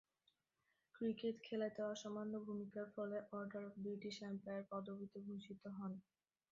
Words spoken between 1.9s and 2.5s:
অসামান্য